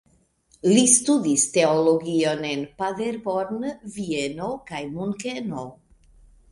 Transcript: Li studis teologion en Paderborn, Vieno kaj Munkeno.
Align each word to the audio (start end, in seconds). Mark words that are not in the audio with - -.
Li 0.69 0.85
studis 0.93 1.43
teologion 1.57 2.41
en 2.53 2.65
Paderborn, 2.81 3.63
Vieno 3.99 4.53
kaj 4.73 4.85
Munkeno. 4.99 5.73